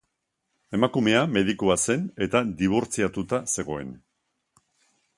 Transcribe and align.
Emakumea 0.77 1.19
medikua 1.33 1.77
zen 1.83 2.09
eta 2.27 2.43
dibortziatuta 2.63 3.45
zegoen. 3.57 3.97